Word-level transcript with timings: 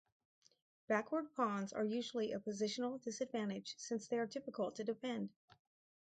Backward 0.87 1.31
pawns 1.35 1.73
are 1.73 1.83
usually 1.85 2.31
a 2.31 2.39
positional 2.39 2.99
disadvantage 2.99 3.75
since 3.77 4.07
they 4.07 4.17
are 4.17 4.25
difficult 4.25 4.75
to 4.77 4.83
defend. 4.83 5.29